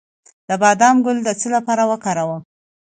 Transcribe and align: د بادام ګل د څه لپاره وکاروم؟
د 0.47 0.49
بادام 0.61 0.95
ګل 1.05 1.17
د 1.23 1.29
څه 1.39 1.47
لپاره 1.55 1.83
وکاروم؟ 1.91 2.41